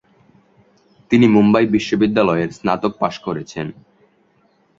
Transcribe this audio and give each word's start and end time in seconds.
তিনি 1.11 1.25
মুম্বই 1.27 1.65
বিশ্ববিদ্যালয়ের 1.65 2.49
স্নাতক 2.51 2.93
পাশ 2.99 3.15
করেছেন। 3.19 3.67